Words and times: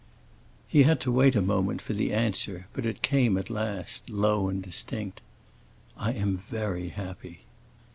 He 0.67 0.81
had 0.81 0.99
to 1.01 1.11
wait 1.11 1.35
a 1.35 1.43
moment 1.43 1.79
for 1.79 1.93
the 1.93 2.11
answer; 2.11 2.65
but 2.73 2.87
it 2.87 3.03
came 3.03 3.37
at 3.37 3.51
last, 3.51 4.09
low 4.09 4.49
yet 4.49 4.63
distinct: 4.63 5.21
"I 5.95 6.13
am 6.13 6.41
very 6.49 6.89
happy." 6.89 7.41